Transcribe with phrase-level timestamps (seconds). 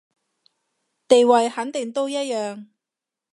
[1.07, 2.65] 地位肯定都一樣